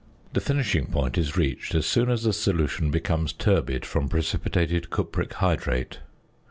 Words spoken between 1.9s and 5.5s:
as the solution becomes turbid from precipitated cupric